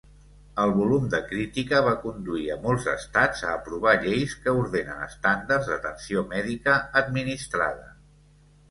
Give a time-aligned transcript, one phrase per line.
[0.61, 5.71] El volum de crítica va conduir a molts estats a aprovar lleis que ordenen estàndards
[5.75, 7.89] d'atenció mèdica administrada.